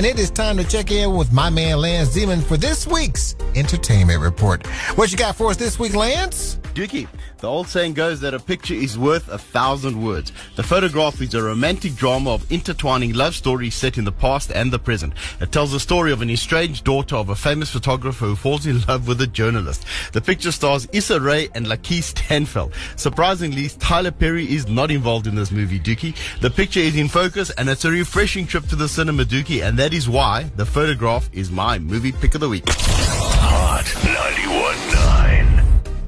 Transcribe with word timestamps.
and 0.00 0.06
it 0.06 0.18
is 0.18 0.30
time 0.30 0.56
to 0.56 0.64
check 0.64 0.90
in 0.90 1.14
with 1.14 1.30
my 1.30 1.50
man 1.50 1.76
Lance 1.76 2.16
Zeman 2.16 2.42
for 2.42 2.56
this 2.56 2.86
week's 2.86 3.36
Entertainment 3.54 4.22
Report. 4.22 4.66
What 4.96 5.12
you 5.12 5.18
got 5.18 5.36
for 5.36 5.50
us 5.50 5.58
this 5.58 5.78
week, 5.78 5.94
Lance? 5.94 6.59
Dookie, 6.74 7.08
the 7.38 7.48
old 7.48 7.66
saying 7.66 7.94
goes 7.94 8.20
that 8.20 8.34
a 8.34 8.38
picture 8.38 8.74
is 8.74 8.98
worth 8.98 9.28
a 9.28 9.38
thousand 9.38 10.02
words. 10.02 10.32
The 10.56 10.62
photograph 10.62 11.20
is 11.20 11.34
a 11.34 11.42
romantic 11.42 11.96
drama 11.96 12.30
of 12.30 12.50
intertwining 12.50 13.12
love 13.14 13.34
stories 13.34 13.74
set 13.74 13.98
in 13.98 14.04
the 14.04 14.12
past 14.12 14.52
and 14.52 14.72
the 14.72 14.78
present. 14.78 15.14
It 15.40 15.50
tells 15.50 15.72
the 15.72 15.80
story 15.80 16.12
of 16.12 16.22
an 16.22 16.30
estranged 16.30 16.84
daughter 16.84 17.16
of 17.16 17.28
a 17.28 17.34
famous 17.34 17.70
photographer 17.70 18.26
who 18.26 18.36
falls 18.36 18.66
in 18.66 18.80
love 18.82 19.08
with 19.08 19.20
a 19.20 19.26
journalist. 19.26 19.84
The 20.12 20.20
picture 20.20 20.52
stars 20.52 20.86
Issa 20.92 21.20
Rae 21.20 21.48
and 21.54 21.66
Lakeith 21.66 22.04
Stanfield. 22.04 22.72
Surprisingly, 22.96 23.68
Tyler 23.68 24.12
Perry 24.12 24.44
is 24.44 24.68
not 24.68 24.90
involved 24.90 25.26
in 25.26 25.34
this 25.34 25.50
movie, 25.50 25.80
Dookie. 25.80 26.16
The 26.40 26.50
picture 26.50 26.80
is 26.80 26.96
in 26.96 27.08
focus 27.08 27.50
and 27.50 27.68
it's 27.68 27.84
a 27.84 27.90
refreshing 27.90 28.46
trip 28.46 28.66
to 28.68 28.76
the 28.76 28.88
cinema, 28.88 29.24
Dookie, 29.24 29.66
and 29.66 29.78
that 29.78 29.92
is 29.92 30.08
why 30.08 30.44
the 30.56 30.66
photograph 30.66 31.28
is 31.32 31.50
my 31.50 31.78
movie 31.78 32.12
pick 32.12 32.34
of 32.34 32.40
the 32.40 32.48
week. 32.48 32.64
Hot 32.68 33.84
91.9. 33.84 35.09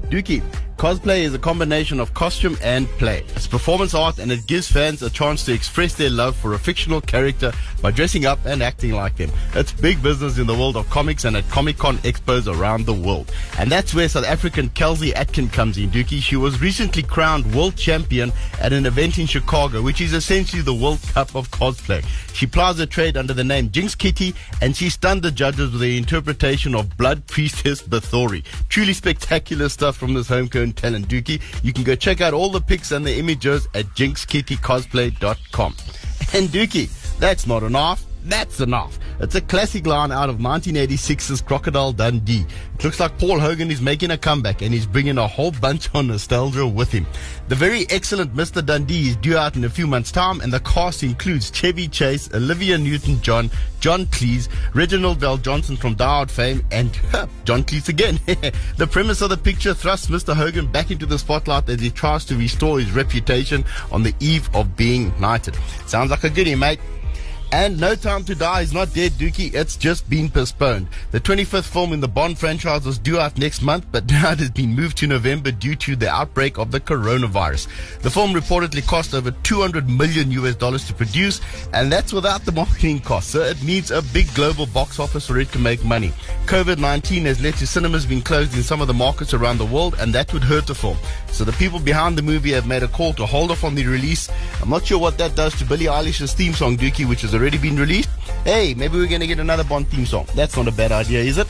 Dookie, 0.09 0.43
cosplay 0.77 1.21
is 1.21 1.33
a 1.33 1.39
combination 1.39 1.99
of 1.99 2.13
costume 2.13 2.57
and 2.61 2.87
play. 2.99 3.25
It's 3.29 3.47
performance 3.47 3.93
art 3.93 4.19
and 4.19 4.31
it 4.31 4.45
gives 4.45 4.71
fans 4.71 5.01
a 5.01 5.09
chance 5.09 5.43
to 5.45 5.53
express 5.53 5.95
their 5.95 6.09
love 6.09 6.35
for 6.35 6.53
a 6.53 6.59
fictional 6.59 7.01
character 7.01 7.51
by 7.81 7.91
dressing 7.91 8.25
up 8.25 8.37
and 8.45 8.61
acting 8.61 8.91
like 8.91 9.15
them. 9.15 9.31
It's 9.55 9.71
big 9.71 10.03
business 10.03 10.37
in 10.37 10.45
the 10.45 10.53
world 10.53 10.77
of 10.77 10.89
comics 10.89 11.25
and 11.25 11.35
at 11.35 11.49
Comic 11.49 11.77
Con 11.77 11.97
expos 11.99 12.47
around 12.47 12.85
the 12.85 12.93
world. 12.93 13.31
And 13.57 13.71
that's 13.71 13.95
where 13.95 14.07
South 14.07 14.25
African 14.25 14.69
Kelsey 14.69 15.15
Atkin 15.15 15.49
comes 15.49 15.77
in, 15.77 15.89
Dookie. 15.89 16.21
She 16.21 16.35
was 16.35 16.61
recently 16.61 17.01
crowned 17.01 17.55
world 17.55 17.75
champion 17.75 18.31
at 18.59 18.73
an 18.73 18.85
event 18.85 19.17
in 19.17 19.25
Chicago, 19.25 19.81
which 19.81 20.01
is 20.01 20.13
essentially 20.13 20.61
the 20.61 20.73
World 20.73 21.01
Cup 21.13 21.35
of 21.35 21.49
cosplay. 21.49 22.05
She 22.33 22.47
plies 22.47 22.79
her 22.79 22.85
trade 22.85 23.15
under 23.15 23.33
the 23.33 23.43
name 23.43 23.71
Jinx 23.71 23.95
Kitty 23.95 24.33
and 24.61 24.75
she 24.75 24.89
stunned 24.89 25.21
the 25.21 25.31
judges 25.31 25.71
with 25.71 25.81
the 25.81 25.97
interpretation 25.97 26.75
of 26.75 26.97
Blood 26.97 27.25
Priestess 27.27 27.81
Bathory. 27.81 28.43
Truly 28.69 28.93
spectacular 28.93 29.69
stuff 29.69 29.95
from 29.95 30.13
this 30.13 30.27
homegrown 30.27 30.73
talent, 30.73 31.07
Dookie. 31.07 31.41
You 31.63 31.73
can 31.73 31.83
go 31.83 31.95
check 31.95 32.21
out 32.21 32.33
all 32.33 32.49
the 32.49 32.61
pics 32.61 32.91
and 32.91 33.05
the 33.05 33.17
images 33.17 33.67
at 33.73 33.85
jinxkittycosplay.com. 33.87 35.75
And 36.33 36.49
Dookie, 36.49 37.19
that's 37.19 37.45
not 37.47 37.63
enough. 37.63 38.03
That's 38.25 38.61
enough. 38.61 38.99
It's 39.19 39.35
a 39.35 39.41
classic 39.41 39.85
line 39.85 40.11
out 40.11 40.29
of 40.29 40.37
1986's 40.37 41.41
Crocodile 41.41 41.91
Dundee. 41.91 42.45
It 42.75 42.83
looks 42.83 42.99
like 42.99 43.17
Paul 43.17 43.37
Hogan 43.39 43.69
is 43.69 43.81
making 43.81 44.11
a 44.11 44.17
comeback 44.17 44.61
and 44.61 44.73
he's 44.73 44.85
bringing 44.85 45.17
a 45.17 45.27
whole 45.27 45.51
bunch 45.51 45.89
of 45.93 46.05
nostalgia 46.05 46.65
with 46.65 46.91
him. 46.91 47.05
The 47.49 47.55
very 47.55 47.85
excellent 47.89 48.33
Mr. 48.33 48.65
Dundee 48.65 49.09
is 49.09 49.17
due 49.17 49.37
out 49.37 49.57
in 49.57 49.65
a 49.65 49.69
few 49.69 49.87
months' 49.87 50.11
time, 50.11 50.39
and 50.39 50.53
the 50.53 50.61
cast 50.61 51.03
includes 51.03 51.51
Chevy 51.51 51.89
Chase, 51.89 52.33
Olivia 52.33 52.77
Newton-John, 52.77 53.51
John 53.81 54.05
Cleese, 54.07 54.47
Reginald 54.73 55.19
VelJohnson 55.19 55.77
from 55.77 55.95
Die 55.95 56.05
Hard 56.05 56.31
fame, 56.31 56.65
and 56.71 56.93
John 57.43 57.63
Cleese 57.63 57.89
again. 57.89 58.19
the 58.77 58.87
premise 58.89 59.21
of 59.21 59.29
the 59.29 59.37
picture 59.37 59.73
thrusts 59.73 60.07
Mr. 60.07 60.33
Hogan 60.33 60.67
back 60.67 60.91
into 60.91 61.05
the 61.05 61.19
spotlight 61.19 61.67
as 61.67 61.81
he 61.81 61.89
tries 61.89 62.23
to 62.25 62.37
restore 62.37 62.79
his 62.79 62.91
reputation 62.91 63.65
on 63.91 64.03
the 64.03 64.13
eve 64.21 64.49
of 64.55 64.77
being 64.77 65.13
knighted. 65.19 65.57
Sounds 65.85 66.11
like 66.11 66.23
a 66.23 66.29
goodie, 66.29 66.55
mate. 66.55 66.79
And 67.53 67.79
No 67.79 67.93
Time 67.93 68.23
to 68.23 68.33
Die 68.33 68.61
is 68.61 68.73
not 68.73 68.95
dead, 68.95 69.11
Dookie. 69.11 69.53
It's 69.53 69.77
just 69.77 70.09
been 70.09 70.27
postponed. 70.27 70.87
The 71.11 71.19
25th 71.19 71.71
film 71.71 71.93
in 71.93 71.99
the 71.99 72.07
Bond 72.07 72.39
franchise 72.39 72.83
was 72.83 72.97
due 72.97 73.19
out 73.19 73.37
next 73.37 73.61
month, 73.61 73.85
but 73.91 74.05
now 74.09 74.31
it 74.31 74.39
has 74.39 74.49
been 74.49 74.73
moved 74.73 74.97
to 74.97 75.07
November 75.07 75.51
due 75.51 75.75
to 75.75 75.95
the 75.95 76.09
outbreak 76.09 76.57
of 76.57 76.71
the 76.71 76.79
coronavirus. 76.79 77.67
The 77.99 78.09
film 78.09 78.33
reportedly 78.33 78.83
cost 78.87 79.13
over 79.13 79.29
200 79.29 79.87
million 79.87 80.31
US 80.31 80.55
dollars 80.55 80.87
to 80.87 80.95
produce, 80.95 81.41
and 81.73 81.91
that's 81.91 82.11
without 82.11 82.43
the 82.43 82.51
marketing 82.51 83.01
costs. 83.01 83.33
So 83.33 83.41
it 83.41 83.61
needs 83.61 83.91
a 83.91 84.01
big 84.01 84.33
global 84.33 84.65
box 84.65 84.99
office 84.99 85.27
for 85.27 85.37
it 85.37 85.51
to 85.51 85.59
make 85.59 85.85
money. 85.85 86.11
COVID-19 86.45 87.23
has 87.23 87.41
led 87.41 87.55
to 87.55 87.65
cinemas 87.65 88.05
being 88.05 88.21
closed 88.21 88.53
in 88.55 88.63
some 88.63 88.81
of 88.81 88.87
the 88.87 88.93
markets 88.93 89.33
around 89.33 89.57
the 89.57 89.65
world, 89.65 89.95
and 89.99 90.13
that 90.13 90.31
would 90.33 90.43
hurt 90.43 90.67
the 90.67 90.75
film. 90.75 90.97
So 91.27 91.43
the 91.43 91.53
people 91.53 91.79
behind 91.79 92.17
the 92.17 92.21
movie 92.21 92.51
have 92.51 92.67
made 92.67 92.83
a 92.83 92.87
call 92.87 93.13
to 93.13 93.25
hold 93.25 93.49
off 93.49 93.63
on 93.63 93.75
the 93.75 93.85
release. 93.85 94.29
I'm 94.61 94.69
not 94.69 94.85
sure 94.85 94.99
what 94.99 95.17
that 95.17 95.35
does 95.35 95.55
to 95.59 95.65
Billie 95.65 95.85
Eilish's 95.85 96.33
theme 96.33 96.53
song, 96.53 96.77
Dookie, 96.77 97.07
which 97.07 97.21
has 97.21 97.33
already 97.33 97.57
been 97.57 97.77
released. 97.77 98.09
Hey, 98.43 98.73
maybe 98.73 98.97
we're 98.97 99.07
going 99.07 99.21
to 99.21 99.27
get 99.27 99.39
another 99.39 99.63
Bond 99.63 99.87
theme 99.87 100.05
song. 100.05 100.27
That's 100.35 100.57
not 100.57 100.67
a 100.67 100.71
bad 100.71 100.91
idea, 100.91 101.21
is 101.21 101.37
it? 101.37 101.47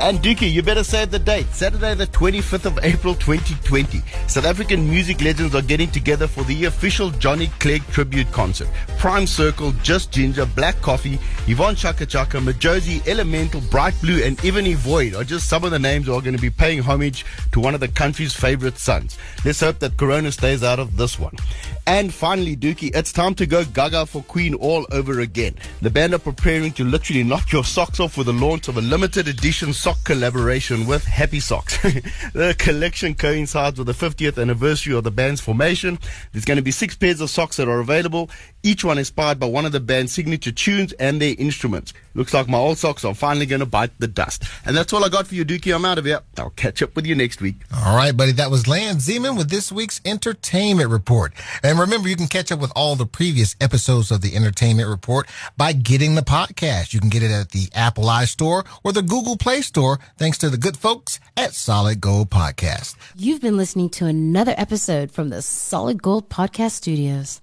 And 0.00 0.20
Dookie, 0.20 0.50
you 0.52 0.62
better 0.62 0.84
save 0.84 1.10
the 1.10 1.18
date. 1.18 1.46
Saturday, 1.52 1.92
the 1.92 2.06
25th 2.06 2.66
of 2.66 2.78
April 2.84 3.16
2020. 3.16 3.98
South 4.28 4.44
African 4.44 4.88
music 4.88 5.20
legends 5.20 5.56
are 5.56 5.62
getting 5.62 5.90
together 5.90 6.28
for 6.28 6.44
the 6.44 6.66
official 6.66 7.10
Johnny 7.10 7.48
Clegg 7.58 7.84
tribute 7.88 8.30
concert. 8.30 8.68
Prime 8.98 9.26
Circle, 9.26 9.72
Just 9.82 10.12
Jinjer, 10.12 10.54
Black 10.54 10.80
Coffee, 10.82 11.18
Yvonne 11.48 11.74
Chaka 11.74 12.06
Chaka, 12.06 12.38
Majozi, 12.38 13.04
Elemental, 13.08 13.60
Bright 13.72 14.00
Blue, 14.00 14.22
and 14.22 14.42
Ebony 14.44 14.74
Void 14.74 15.14
are 15.14 15.24
just 15.24 15.48
some 15.48 15.64
of 15.64 15.72
the 15.72 15.78
names 15.80 16.06
who 16.06 16.14
are 16.14 16.22
going 16.22 16.36
to 16.36 16.40
be 16.40 16.48
paying 16.48 16.80
homage 16.80 17.26
to 17.50 17.58
one 17.58 17.74
of 17.74 17.80
the 17.80 17.88
country's 17.88 18.32
favorite 18.32 18.78
sons. 18.78 19.18
Let's 19.44 19.60
hope 19.60 19.80
that 19.80 19.96
Corona 19.96 20.30
stays 20.30 20.62
out 20.62 20.78
of 20.78 20.96
this 20.96 21.18
one. 21.18 21.34
And 21.88 22.12
finally, 22.12 22.54
Dookie, 22.54 22.94
it's 22.94 23.14
time 23.14 23.34
to 23.36 23.46
go 23.46 23.64
gaga 23.64 24.04
for 24.04 24.22
Queen 24.24 24.52
all 24.52 24.86
over 24.92 25.20
again. 25.20 25.54
The 25.80 25.88
band 25.88 26.12
are 26.12 26.18
preparing 26.18 26.70
to 26.72 26.84
literally 26.84 27.22
knock 27.22 27.50
your 27.50 27.64
socks 27.64 27.98
off 27.98 28.18
with 28.18 28.26
the 28.26 28.32
launch 28.34 28.68
of 28.68 28.76
a 28.76 28.82
limited 28.82 29.26
edition 29.26 29.72
sock 29.72 29.96
collaboration 30.04 30.86
with 30.86 31.06
Happy 31.06 31.40
Socks. 31.40 31.80
the 32.34 32.54
collection 32.58 33.14
coincides 33.14 33.78
with 33.78 33.86
the 33.86 33.94
50th 33.94 34.38
anniversary 34.38 34.94
of 34.94 35.02
the 35.02 35.10
band's 35.10 35.40
formation. 35.40 35.98
There's 36.32 36.44
going 36.44 36.58
to 36.58 36.62
be 36.62 36.72
six 36.72 36.94
pairs 36.94 37.22
of 37.22 37.30
socks 37.30 37.56
that 37.56 37.70
are 37.70 37.80
available, 37.80 38.28
each 38.62 38.84
one 38.84 38.98
inspired 38.98 39.38
by 39.38 39.46
one 39.46 39.64
of 39.64 39.72
the 39.72 39.80
band's 39.80 40.12
signature 40.12 40.52
tunes 40.52 40.92
and 40.92 41.22
their 41.22 41.36
instruments. 41.38 41.94
Looks 42.12 42.34
like 42.34 42.48
my 42.48 42.58
old 42.58 42.76
socks 42.76 43.02
are 43.06 43.14
finally 43.14 43.46
going 43.46 43.60
to 43.60 43.66
bite 43.66 43.98
the 43.98 44.08
dust. 44.08 44.44
And 44.66 44.76
that's 44.76 44.92
all 44.92 45.04
I 45.04 45.08
got 45.08 45.26
for 45.26 45.36
you, 45.36 45.44
Dookie. 45.44 45.74
I'm 45.74 45.86
out 45.86 45.96
of 45.96 46.04
here. 46.04 46.20
I'll 46.36 46.50
catch 46.50 46.82
up 46.82 46.94
with 46.96 47.06
you 47.06 47.14
next 47.14 47.40
week. 47.40 47.62
All 47.74 47.96
right, 47.96 48.14
buddy. 48.14 48.32
That 48.32 48.50
was 48.50 48.68
Lance 48.68 49.08
Zeman 49.08 49.38
with 49.38 49.48
this 49.48 49.72
week's 49.72 50.02
Entertainment 50.04 50.90
Report. 50.90 51.32
And 51.78 51.86
remember, 51.86 52.08
you 52.08 52.16
can 52.16 52.26
catch 52.26 52.50
up 52.50 52.58
with 52.58 52.72
all 52.74 52.96
the 52.96 53.06
previous 53.06 53.54
episodes 53.60 54.10
of 54.10 54.20
the 54.20 54.34
Entertainment 54.34 54.88
Report 54.88 55.28
by 55.56 55.72
getting 55.72 56.16
the 56.16 56.22
podcast. 56.22 56.92
You 56.92 56.98
can 56.98 57.08
get 57.08 57.22
it 57.22 57.30
at 57.30 57.50
the 57.50 57.68
Apple 57.72 58.02
iStore 58.06 58.66
or 58.82 58.92
the 58.92 59.00
Google 59.00 59.36
Play 59.36 59.62
Store, 59.62 60.00
thanks 60.16 60.38
to 60.38 60.50
the 60.50 60.56
good 60.56 60.76
folks 60.76 61.20
at 61.36 61.54
Solid 61.54 62.00
Gold 62.00 62.30
Podcast. 62.30 62.96
You've 63.14 63.40
been 63.40 63.56
listening 63.56 63.90
to 63.90 64.06
another 64.06 64.54
episode 64.56 65.12
from 65.12 65.28
the 65.28 65.40
Solid 65.40 66.02
Gold 66.02 66.28
Podcast 66.28 66.72
Studios. 66.72 67.40